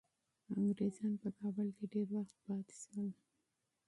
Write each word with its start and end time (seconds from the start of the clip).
انګریزان 0.57 1.13
په 1.21 1.29
کابل 1.39 1.67
کي 1.77 1.85
ډیر 1.93 2.07
وخت 2.17 2.35
پاتې 2.45 2.75
شول. 2.83 3.09